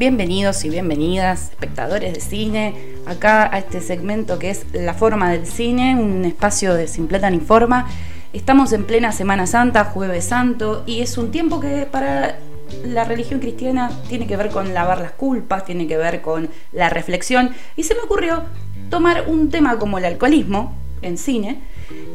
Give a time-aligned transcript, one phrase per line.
[0.00, 2.74] Bienvenidos y bienvenidas, espectadores de cine,
[3.04, 7.40] acá a este segmento que es La Forma del Cine, un espacio de Sin ni
[7.40, 7.86] Forma.
[8.32, 12.38] Estamos en plena Semana Santa, Jueves Santo, y es un tiempo que para
[12.82, 16.88] la religión cristiana tiene que ver con lavar las culpas, tiene que ver con la
[16.88, 18.44] reflexión, y se me ocurrió
[18.88, 21.60] tomar un tema como el alcoholismo en cine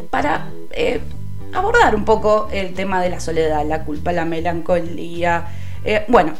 [0.09, 1.01] para eh,
[1.53, 5.49] abordar un poco el tema de la soledad, la culpa, la melancolía.
[5.83, 6.33] Eh, bueno,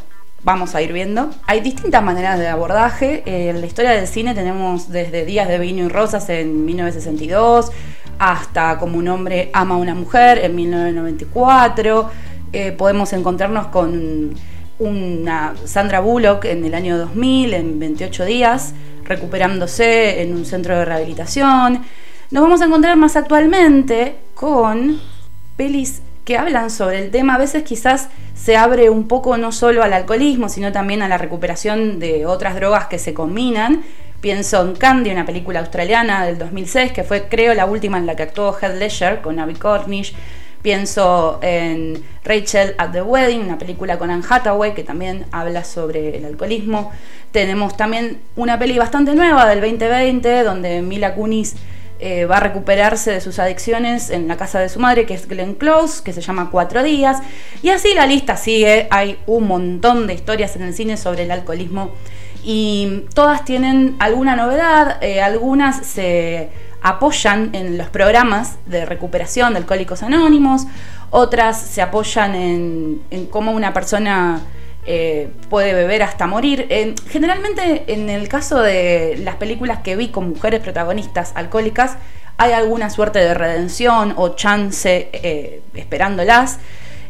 [0.46, 1.28] vamos a ir viendo.
[1.48, 3.24] Hay distintas maneras de abordaje.
[3.26, 7.72] en la historia del cine tenemos desde Días de Vino y Rosas en 1962
[8.20, 12.10] hasta Como un hombre ama a una mujer en 1994.
[12.52, 14.34] Eh, podemos encontrarnos con
[14.78, 20.84] una Sandra Bullock en el año 2000, en 28 días, recuperándose en un centro de
[20.84, 21.82] rehabilitación.
[22.30, 25.00] Nos vamos a encontrar más actualmente con
[25.56, 27.34] pelis que hablan sobre el tema.
[27.34, 31.18] A veces quizás se abre un poco no solo al alcoholismo, sino también a la
[31.18, 33.82] recuperación de otras drogas que se combinan.
[34.20, 38.14] Pienso en Candy, una película australiana del 2006, que fue creo la última en la
[38.14, 40.14] que actuó Heath Ledger con Abby Cornish.
[40.62, 46.16] Pienso en Rachel at the Wedding, una película con Anne Hathaway que también habla sobre
[46.16, 46.92] el alcoholismo.
[47.30, 51.54] Tenemos también una peli bastante nueva del 2020 donde Mila Kunis
[51.98, 55.28] eh, va a recuperarse de sus adicciones en la casa de su madre, que es
[55.28, 57.18] Glenn Close, que se llama Cuatro Días.
[57.62, 58.86] Y así la lista sigue.
[58.90, 61.92] Hay un montón de historias en el cine sobre el alcoholismo
[62.44, 66.48] y todas tienen alguna novedad, eh, algunas se
[66.80, 70.66] apoyan en los programas de recuperación de alcohólicos anónimos,
[71.10, 74.42] otras se apoyan en, en cómo una persona
[74.86, 76.68] eh, puede beber hasta morir.
[77.08, 81.96] generalmente en el caso de las películas que vi con mujeres protagonistas alcohólicas,
[82.38, 86.58] hay alguna suerte de redención o chance eh, esperándolas.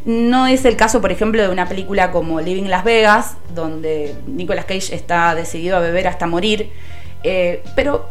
[0.04, 4.64] No es el caso, por ejemplo, de una película como Living Las Vegas, donde Nicolas
[4.64, 6.70] Cage está decidido a beber hasta morir.
[7.24, 8.10] Eh, pero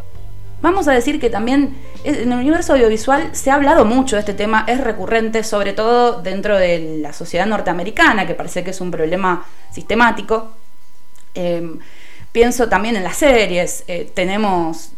[0.62, 4.34] Vamos a decir que también en el universo audiovisual se ha hablado mucho de este
[4.34, 8.90] tema, es recurrente, sobre todo dentro de la sociedad norteamericana, que parece que es un
[8.90, 10.52] problema sistemático.
[11.34, 11.78] Em,
[12.32, 14.92] pienso también en las series, eh, tenemos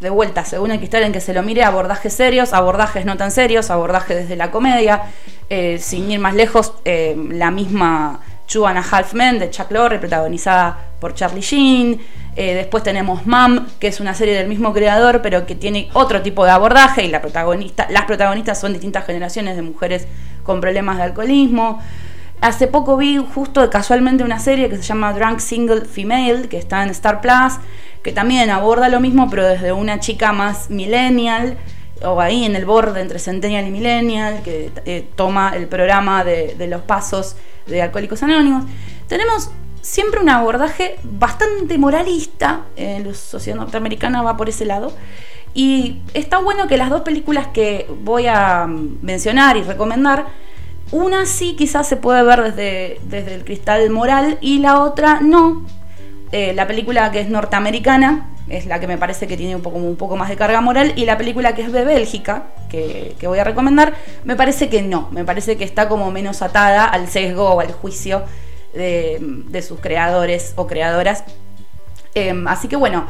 [0.00, 3.30] de vuelta, según el cristal en que se lo mire, abordajes serios, abordajes no tan
[3.30, 5.02] serios, abordajes desde la comedia,
[5.48, 9.70] eh, sin ir más lejos, em, la misma Two and a Half Men de Chuck
[9.70, 12.00] Lorre, protagonizada por Charlie Sheen.
[12.34, 16.22] Eh, después tenemos Mom, que es una serie del mismo creador, pero que tiene otro
[16.22, 20.06] tipo de abordaje y las protagonistas son distintas generaciones de mujeres
[20.44, 21.80] con problemas de alcoholismo.
[22.40, 26.84] Hace poco vi justo casualmente una serie que se llama Drunk Single Female, que está
[26.84, 27.54] en Star Plus,
[28.04, 31.58] que también aborda lo mismo, pero desde una chica más millennial,
[32.04, 36.54] o ahí en el borde entre Centennial y Millennial, que eh, toma el programa de,
[36.68, 37.36] los pasos
[37.66, 38.64] de Alcohólicos Anónimos.
[39.08, 39.50] Tenemos
[39.80, 44.92] siempre un abordaje bastante moralista, eh, la sociedad norteamericana va por ese lado,
[45.54, 50.26] y está bueno que las dos películas que voy a mencionar y recomendar,
[50.90, 55.66] una sí quizás se puede ver desde, desde el cristal moral y la otra no.
[56.30, 60.16] Eh, la película que es norteamericana es la que me parece que tiene un poco,
[60.16, 63.94] más de carga moral y la película que es de Bélgica, que, voy a recomendar,
[64.24, 67.72] me parece que no, me parece que está como menos atada al sesgo o al
[67.72, 68.22] juicio
[68.74, 71.24] de, sus creadores o creadoras.
[72.14, 73.06] Em, así que bueno,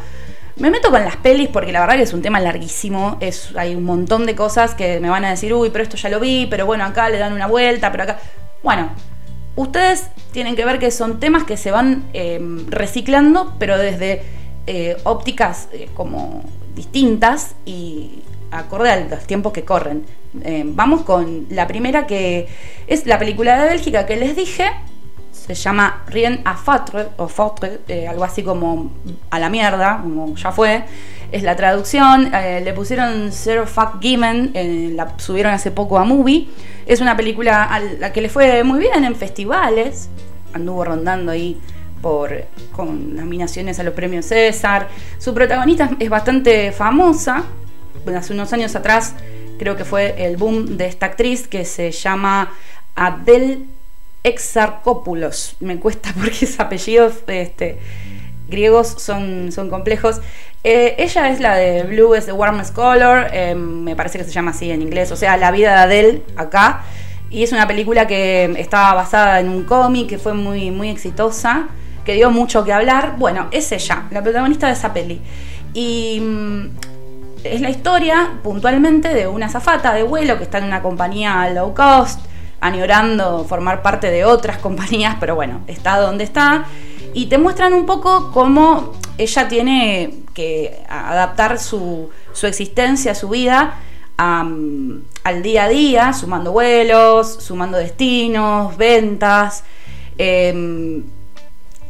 [0.56, 3.18] me meto con las pelis porque la verdad que es un tema larguísimo.
[3.56, 6.18] Hay un montón de cosas que me van a decir, uy, pero esto ya lo
[6.18, 8.18] vi, pero bueno, acá le dan una vuelta, pero acá.
[8.62, 8.90] Bueno,
[9.54, 14.37] ustedes tienen que ver que son temas que se van em, reciclando, pero desde
[14.68, 16.42] eh, ópticas eh, como
[16.74, 20.04] distintas y acorde a los tiempos que corren.
[20.42, 22.48] Em, vamos con la primera que
[22.86, 24.70] es la película de Bélgica que les dije,
[25.32, 28.92] se llama Rien à Fatre, o Fatre, eh, algo así como
[29.30, 30.84] a la mierda, como ya fue,
[31.32, 36.04] es la traducción, eh, le pusieron Zero Fuck Given, eh, la subieron hace poco a
[36.04, 36.48] Movie,
[36.86, 40.10] es una película a la que le fue muy bien en festivales,
[40.52, 41.58] anduvo rondando ahí
[42.02, 47.44] por, con nominaciones a los premios César, su protagonista es bastante famosa,
[48.16, 49.14] hace unos años atrás
[49.58, 52.52] creo que fue el boom de esta actriz que se llama
[52.94, 53.60] Adele
[54.22, 55.56] Exarcópulos.
[55.60, 57.78] Me cuesta porque esos apellidos este,
[58.48, 60.20] griegos son, son complejos.
[60.64, 64.32] Eh, ella es la de Blue is the Warmest Color, eh, me parece que se
[64.32, 66.82] llama así en inglés, o sea, La vida de Adele acá.
[67.30, 71.68] Y es una película que estaba basada en un cómic que fue muy, muy exitosa,
[72.08, 73.16] que dio mucho que hablar.
[73.18, 75.20] Bueno, es ella, la protagonista de esa peli.
[75.74, 76.66] Y mm,
[77.44, 81.74] es la historia puntualmente de una zafata de vuelo que está en una compañía low
[81.74, 82.20] cost
[82.62, 86.64] añorando formar parte de otras compañías, pero bueno, está donde está.
[87.12, 93.76] y te muestran un poco cómo ella tiene que adaptar su, su existencia, su vida
[94.16, 99.62] al día a día, sumando vuelos, sumando destinos, ventas.
[100.16, 101.04] Em,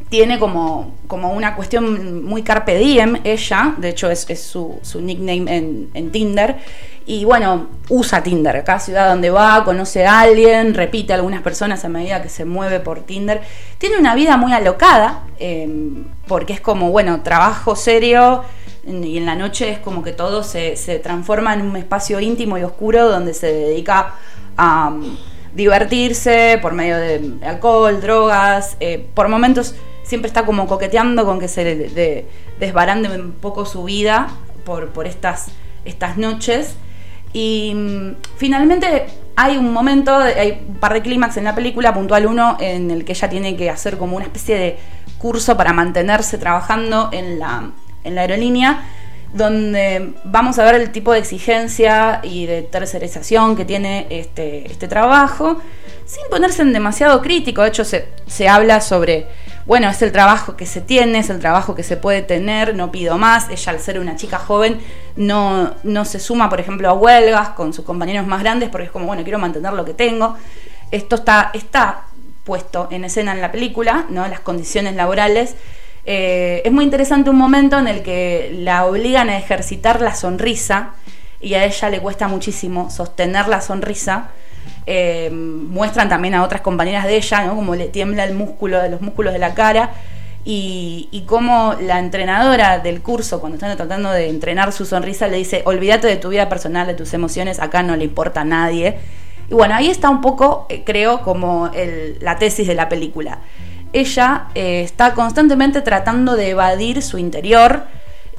[0.09, 6.11] tiene como, como una cuestión muy carpe diem ella, de hecho es, su, nickname en,
[6.11, 6.57] Tinder,
[7.05, 11.85] y bueno, usa Tinder, cada ciudad donde va, conoce a alguien, repite a algunas personas
[11.85, 13.41] a medida que se mueve por Tinder.
[13.79, 18.45] Tiene una vida muy alocada, em, porque es como, bueno, trabajo serio,
[18.87, 22.63] y en la noche es como que todo se, transforma en un espacio íntimo y
[22.63, 24.15] oscuro donde se dedica
[24.57, 25.17] a um,
[25.55, 29.75] divertirse por medio de alcohol, drogas, eh, por momentos
[30.09, 32.25] siempre está como coqueteando con que se
[32.59, 34.29] desbarande un poco su vida
[34.65, 35.49] por, por estas,
[35.85, 36.77] estas noches.
[37.35, 39.05] Y mm, finalmente
[39.37, 43.05] hay un momento, hay un par de clímax en la película, puntual uno, en el
[43.05, 44.79] que ella tiene que hacer como una especie de
[45.19, 47.71] curso para mantenerse trabajando en la,
[48.03, 48.85] en la aerolínea,
[49.33, 54.89] donde vamos a ver el tipo de exigencia y de tercerización que tiene este, este
[54.89, 55.61] trabajo,
[56.07, 57.63] sin ponerse en demasiado crítico.
[57.63, 59.27] De hecho, se, se habla sobre
[59.69, 62.91] bueno, es el trabajo que se tiene, es el trabajo que se puede tener, no
[62.91, 63.51] pido más.
[63.51, 64.81] Ella al ser una chica joven
[65.15, 68.91] no, no se suma, por ejemplo, a huelgas con sus compañeros más grandes porque es
[68.91, 70.39] como, bueno, quiero mantener lo que tengo.
[70.91, 72.05] Esto está, está
[72.45, 74.27] puesto en escena en la película, ¿no?
[74.27, 75.55] Las condiciones laborales.
[76.11, 80.95] Eh, es muy interesante un momento en el que la obligan a ejercitar la sonrisa
[81.39, 84.31] y a ella le cuesta muchísimo sostener la sonrisa
[84.87, 87.57] eh, muestran también a otras compañeras de ella, ¿no?
[87.57, 89.91] Como le tiembla el músculo de los músculos de la cara.
[90.47, 95.61] Y, cómo la entrenadora del curso, cuando están tratando de entrenar su sonrisa, le dice,
[95.67, 98.97] olvídate de tu vida personal, de tus emociones, acá no le importa a nadie.
[99.51, 101.71] Y bueno, ahí está un poco, eh, creo, como
[102.21, 103.41] la tesis de la película.
[103.93, 107.85] Ella eh, está constantemente tratando de evadir su interior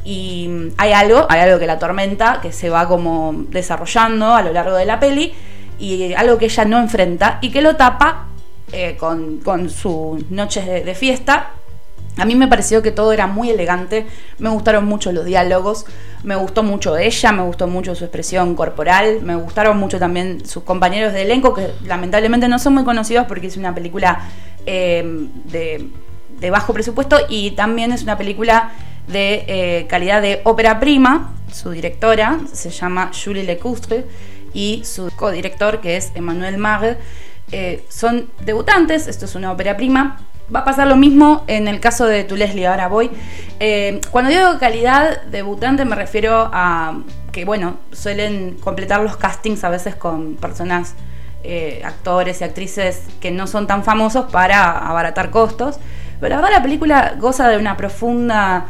[0.04, 4.54] y hay algo, hay algo que la atormenta, que se va como desarrollando a lo
[4.54, 5.34] largo de la peli
[5.80, 8.28] y algo que ella no enfrenta y que lo tapa
[8.72, 11.52] eh, con, sus noches de, fiesta.
[12.18, 14.06] A mí me pareció que todo era muy elegante,
[14.40, 15.86] me gustaron mucho los diálogos,
[16.24, 20.64] me gustó mucho ella, me gustó mucho su expresión corporal, me gustaron mucho también sus
[20.64, 24.20] compañeros de elenco, que lamentablemente no son muy conocidos porque es una película
[24.72, 25.04] eh,
[25.46, 28.72] de, bajo presupuesto y también es una película
[29.08, 31.34] de eh, calidad de ópera prima.
[31.52, 34.06] Su directora se llama Julie Lecoustre
[34.54, 36.98] y su codirector, que es Emmanuel Magre,
[37.52, 40.22] eh, son debutantes, esto es una ópera prima.
[40.54, 43.10] Va a pasar lo mismo en el caso de Tu Leslie, ahora voy.
[43.60, 47.00] Eh, cuando digo calidad debutante me refiero a
[47.32, 50.96] que, bueno, suelen completar los castings a veces con personas,
[51.44, 55.80] eh, actores y actrices que no son tan famosos para abaratar costos.
[56.20, 58.68] Pero la verdad la película goza de una profunda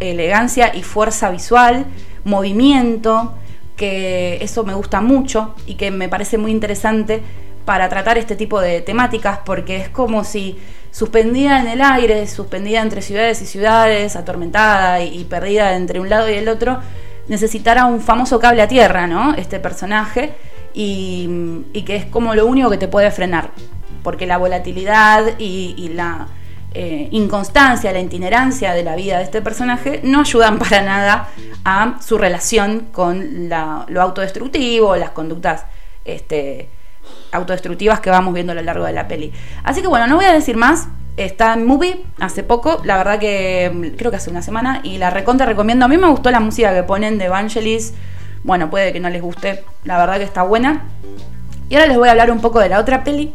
[0.00, 1.86] elegancia y fuerza visual,
[2.24, 3.34] movimiento,
[3.76, 7.22] que eso me gusta mucho y que me parece muy interesante
[7.64, 10.58] para tratar este tipo de temáticas, porque es como si
[10.90, 16.28] suspendida en el aire, suspendida entre ciudades y ciudades, atormentada y, perdida entre un lado
[16.28, 16.78] y el otro,
[17.28, 19.34] necesitara un famoso cable a tierra, ¿no?
[19.34, 20.32] Este personaje,
[20.80, 23.50] y, que es como lo único que te puede frenar,
[24.02, 26.28] porque la volatilidad y la
[26.74, 31.28] eh, inconstancia, la itinerancia de la vida de este personaje no ayudan para nada
[31.64, 35.64] a su relación con lo autodestructivo, las conductas
[36.04, 36.68] este,
[37.32, 39.32] autodestructivas que vamos viendo a lo largo de la peli.
[39.64, 40.88] Así que bueno, no voy a decir más.
[41.16, 44.98] Está en movie hace poco, la verdad que mm, creo que hace una semana, y
[44.98, 45.84] la recontra recomiendo.
[45.84, 47.94] A mí me gustó la música que ponen de Evangelis.
[48.44, 50.84] Bueno, puede que no les guste, la verdad que está buena.
[51.68, 53.34] Y ahora les voy a hablar un poco de la otra peli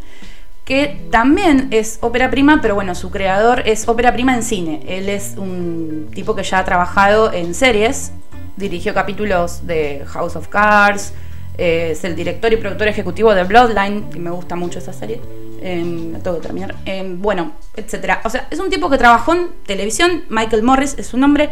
[0.66, 4.82] que también es ópera prima, pero bueno, su creador es ópera prima en cine.
[4.88, 8.14] Él es un tipo que ya ha trabajado en series,
[8.56, 11.14] dirigió capítulos de House of Cards,
[11.58, 15.20] eh, es el director y productor ejecutivo de Bloodline, y me gusta mucho esa serie.
[15.62, 16.76] Eh, tengo que terminar.
[16.86, 18.22] Em, bueno, etcétera.
[18.24, 21.50] O sea, es un tipo que trabajó en televisión, Michael Morris es su nombre,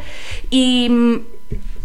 [0.50, 1.20] y mm,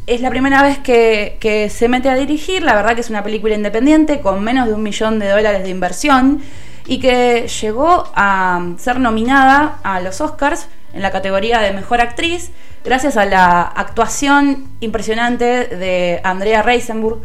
[0.06, 2.62] es la primera vez que, que se mete a dirigir.
[2.62, 5.70] La verdad que es una película independiente con menos de un millón de dólares de
[5.70, 6.42] inversión
[6.86, 12.50] y que llegó a ser nominada a los Oscars en la categoría de Mejor Actriz
[12.84, 17.20] gracias a la actuación impresionante de Andrea Reisenburg.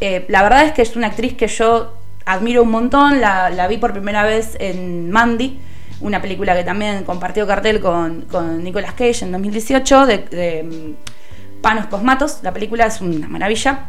[0.00, 3.76] Eh, la verdad es que es una actriz que yo admiro un montón, la, vi
[3.76, 5.60] por primera vez en Mandy,
[6.00, 10.94] una película que también compartió cartel con, con Nicolas Cage en 2018 de,
[11.62, 13.86] Panos Cosmatos, la película es una maravilla.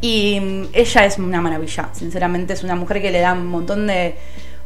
[0.00, 3.86] Y mm, ella es una maravilla, sinceramente es una mujer que le da un montón
[3.86, 4.16] de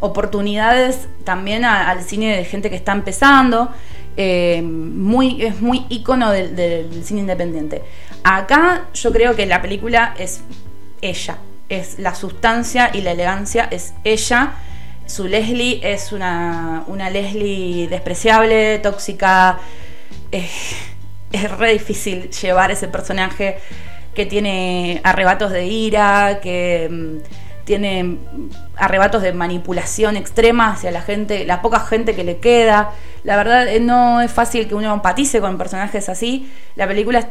[0.00, 3.70] oportunidades también al cine de gente que está empezando.
[4.16, 7.82] Eh, muy, es muy ícono del, cine independiente.
[8.24, 10.42] Acá yo creo que la película es
[11.00, 11.38] ella,
[11.68, 14.54] es la sustancia y la elegancia es ella.
[15.06, 19.58] Su Leslie es una, una Leslie despreciable, tóxica.
[21.32, 23.58] Es re difícil llevar ese personaje
[24.14, 28.18] que tiene arrebatos de ira, que mm, tiene
[28.76, 32.90] arrebatos de manipulación extrema hacia la gente, la poca gente que le queda.
[33.24, 36.50] La verdad eh, no es fácil que uno empatice con personajes así.
[36.76, 37.26] La película es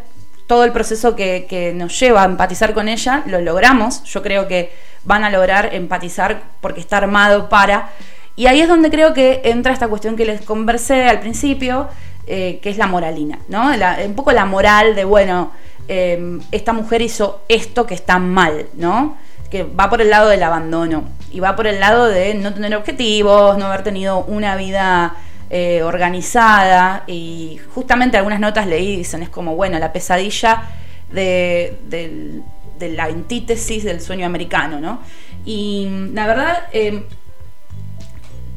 [0.48, 4.04] todo el proceso que, que nos lleva a empatizar con ella, lo logramos.
[4.06, 4.72] Yo creo que
[5.04, 7.90] van a lograr empatizar porque está armado para.
[8.36, 11.90] Y ahí es donde creo que entra esta cuestión que les conversé al principio,
[12.28, 13.72] eh, que es la moralina, ¿no?
[14.06, 15.52] un poco la moral de, bueno,
[15.88, 19.18] eh, esta mujer hizo esto que está mal, ¿no?
[19.50, 22.76] Que va por el lado del abandono y va por el lado de no tener
[22.76, 25.16] objetivos, no haber tenido una vida
[25.50, 30.64] eh, organizada y justamente algunas notas leí dicen es como, bueno, la pesadilla
[31.12, 35.00] de, de la antítesis del sueño americano, ¿no?
[35.44, 36.64] Y la verdad,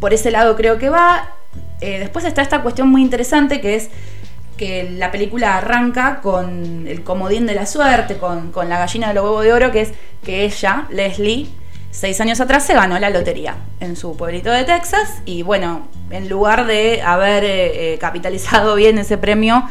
[0.00, 1.30] por ese lado creo que va.
[1.80, 3.90] Eh, después está esta cuestión muy interesante que es
[4.56, 9.24] que la película arranca con el comodín de la suerte, con, la gallina de los
[9.24, 11.48] huevos de oro, que es que ella, Leslie,
[11.90, 16.28] seis años atrás se ganó la lotería en su pueblito de Texas y bueno, en
[16.28, 19.68] lugar de haber eh, eh, capitalizado bien ese premio,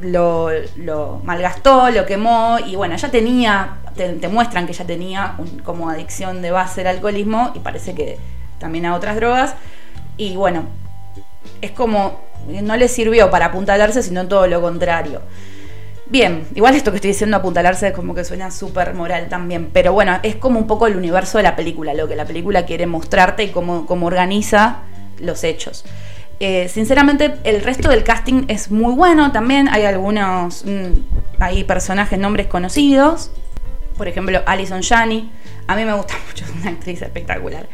[0.00, 6.42] lo, malgastó, lo quemó y bueno, ella tenía, te, muestran que ella tenía como adicción
[6.42, 8.18] de base el alcoholismo y parece que
[8.58, 9.54] también a otras drogas.
[10.18, 10.64] Y bueno,
[11.66, 15.20] es como, no le sirvió para apuntalarse, sino todo lo contrario.
[16.08, 19.92] Bien, igual esto que estoy diciendo apuntalarse es como que suena súper moral también, pero
[19.92, 22.86] bueno, es como un poco el universo de la película, lo que la película quiere
[22.86, 24.82] mostrarte y cómo, cómo organiza
[25.18, 25.84] los hechos.
[26.38, 29.68] Eh, sinceramente, el resto del casting es muy bueno también.
[29.68, 33.30] Hay algunos, mm, hay personajes, nombres conocidos.
[33.96, 35.30] Por ejemplo, Alison Janney.
[35.66, 37.68] A mí me gusta mucho, es una actriz espectacular.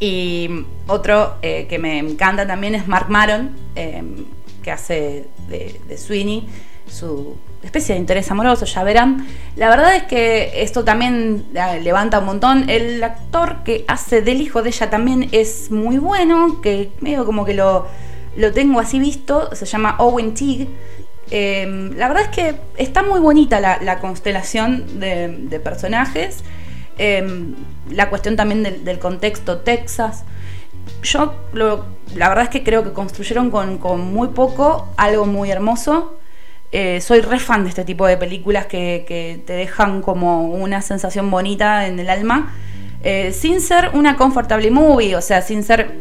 [0.00, 4.02] Y otro eh, que me encanta también es Mark Maron, eh,
[4.62, 6.48] que hace de, Sweeney
[6.88, 9.26] su especie de interés amoroso, ya verán.
[9.56, 12.70] La verdad es que esto también eh, levanta un montón.
[12.70, 17.44] El actor que hace del hijo de ella también es muy bueno, que medio como
[17.44, 17.88] que lo,
[18.36, 20.68] lo tengo así visto, se llama Owen Teague.
[21.30, 26.44] la verdad es que está muy bonita la, constelación de, de personajes.
[26.98, 27.54] Em,
[27.90, 30.24] la cuestión también del, contexto Texas.
[31.02, 36.18] Yo la verdad es que creo que construyeron con, muy poco algo muy hermoso.
[36.72, 41.30] Eh, soy re fan de este tipo de películas que, te dejan como una sensación
[41.30, 42.54] bonita en el alma.
[43.04, 45.92] Eh, sin ser una comfortable movie, o sea, sin ser.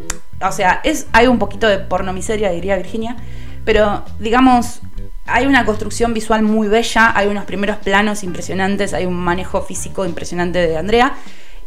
[0.42, 3.18] O sea, es, hay un poquito de pornomiseria, diría Virginia,
[3.66, 4.82] pero digamos,
[5.28, 10.06] hay una construcción visual muy bella, hay unos primeros planos impresionantes, hay un manejo físico
[10.06, 11.14] impresionante de Andrea.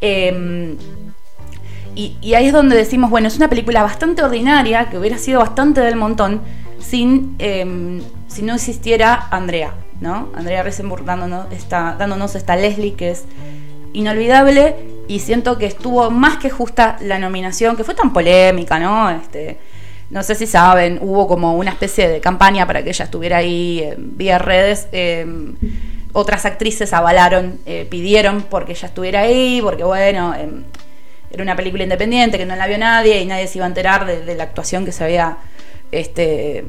[0.00, 0.76] Em,
[1.94, 5.80] y, ahí es donde decimos, bueno, es una película bastante ordinaria, que hubiera sido bastante
[5.80, 6.40] del montón,
[6.78, 10.30] sin, em, si no existiera Andrea, ¿no?
[10.34, 13.24] Andrea Risenburg dándonos esta, dándonos esta Leslie que es
[13.92, 14.76] inolvidable
[15.08, 19.10] y siento que estuvo más que justa la nominación, que fue tan polémica, ¿no?
[19.10, 19.58] Este,
[20.10, 23.80] no sé si saben, hubo como una especie de campaña para que ella estuviera ahí
[23.80, 24.88] eh, vía redes.
[24.92, 25.24] Eh,
[26.12, 30.34] otras actrices avalaron, eh, pidieron porque ella estuviera ahí, porque bueno,
[31.30, 34.04] era una película independiente que no la vio nadie y nadie se iba a enterar
[34.04, 35.38] de, la actuación que se había
[35.92, 36.64] este,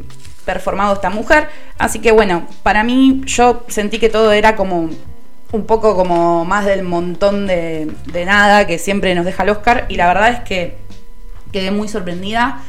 [0.46, 1.48] performado esta mujer.
[1.80, 4.92] Así que bueno, para mí yo sentí que todo era como
[5.52, 9.88] un poco como más del montón de, de nada que siempre nos deja el Oscar
[9.90, 10.78] y la verdad es que
[11.52, 12.62] quedé muy sorprendida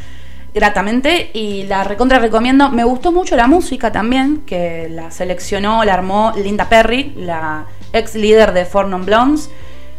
[0.54, 2.70] gratamente y la recontra recomiendo.
[2.70, 8.14] Me gustó mucho la música también, que la seleccionó, la armó Linda Perry, la ex
[8.14, 9.50] líder de Four Non Blondes.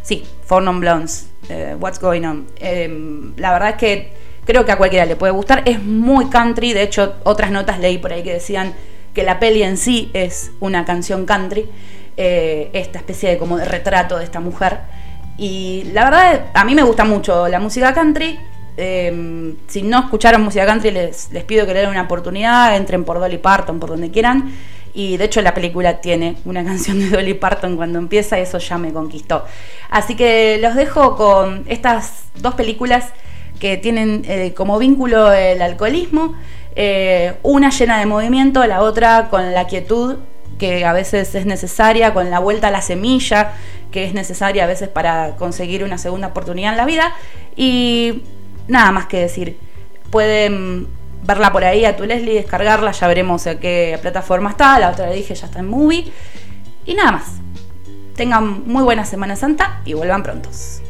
[0.02, 2.46] Sí, Four Non Blondes, eh, What's Going On.
[2.56, 4.12] Em, la verdad es que
[4.44, 5.62] creo que a cualquiera le puede gustar.
[5.64, 8.74] Es muy country, de hecho otras notas leí por ahí que decían
[9.12, 11.68] que la peli en sí es una canción country,
[12.16, 14.80] eh, esta especie de como de retrato de esta mujer.
[15.36, 18.38] Y la verdad, a mí me gusta mucho la música country
[18.76, 23.20] Em, si no escucharon música country, les, pido que le den una oportunidad, entren por
[23.20, 24.52] Dolly Parton, por donde quieran.
[24.92, 28.78] Y de hecho la película tiene una canción de Dolly Parton cuando empieza, eso ya
[28.78, 29.44] me conquistó.
[29.90, 33.12] Así que los dejo con estas dos películas
[33.60, 36.34] que tienen eh, como vínculo el alcoholismo,
[36.74, 40.16] eh, una llena de movimiento, la otra con la quietud
[40.58, 43.52] que a veces es necesaria, con la vuelta a la semilla
[43.94, 47.14] que es necesaria a veces para conseguir una segunda oportunidad en la vida.
[47.54, 48.22] Y
[48.68, 49.58] nada más que decir.
[50.10, 50.88] Pueden
[51.24, 54.78] verla por ahí a tu Leslie, descargarla, ya veremos a qué plataforma está.
[54.78, 56.12] La otra le dije ya está en Movie.
[56.86, 57.24] Y nada más.
[58.14, 60.82] Tengan muy buena Semana Santa y vuelvan prontos.